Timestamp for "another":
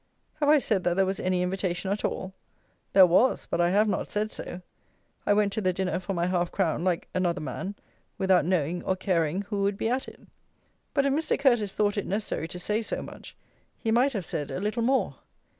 7.13-7.39